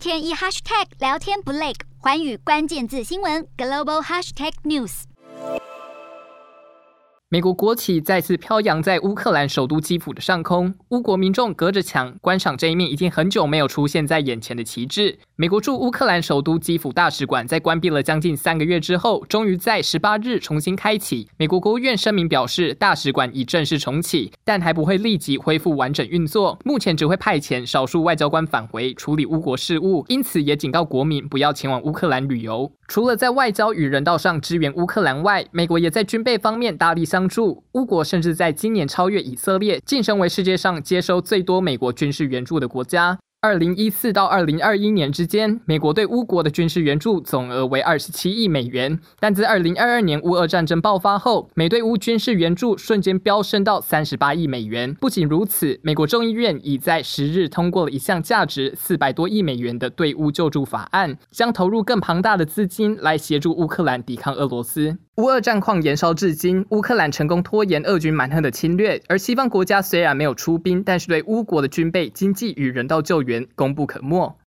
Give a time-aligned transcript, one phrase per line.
[0.00, 5.02] 天一 hashtag 聊天不累，环宇关键字新闻 global hashtag news。
[7.28, 15.18] 美国国旗再次飘扬在乌克兰首都基辅的上空，乌国民众隔着墙观赏这一面已经很久没有出现在眼前的旗帜。
[15.40, 21.26] 美国驻乌克兰首都基辅大使馆在关闭了将近三个月之后，终于在十八日重新开启。
[21.38, 32.70] 美国国务院声明表示，大使馆已正式重启，但还不会立即恢复完整运作，目前只会派遣少数外交官返回处理乌国事务，因此也警告国民不要前往乌克兰旅游。
[32.86, 37.64] 除了在外交与人道上支援乌克兰外，美国也在军备方面大力相助。
[37.72, 43.18] 乌国甚至在今年超越以色列，晋升为世界上接收最多美国军事援助的国家。
[43.42, 49.00] 二零一四到二零二一年之间，美国对乌国的军事援助总额为二十七亿美元。
[49.18, 54.94] 但自二零二二年乌俄战争爆发后，美对乌军事援助瞬间飙升到三十八亿美元。
[54.96, 64.98] 不仅如此，美国众议院已在十日通过了一项价值四百多亿美元的对乌救助法案，将投入更庞大的资金来协助乌克兰抵抗俄罗斯。
[65.16, 74.38] 乌俄战况延烧至今，乌克兰成功拖延俄军蛮横的侵略，而西方国家虽然没有出兵，但是对乌国的军备、经济与人道救援功不可没。